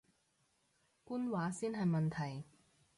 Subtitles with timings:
[1.03, 2.43] 官話先係問題